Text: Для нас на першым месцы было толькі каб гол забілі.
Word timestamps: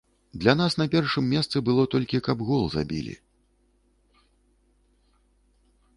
Для 0.43 0.53
нас 0.61 0.77
на 0.81 0.85
першым 0.95 1.27
месцы 1.33 1.57
было 1.67 1.85
толькі 1.91 2.23
каб 2.29 2.43
гол 2.49 2.65
забілі. 2.77 3.15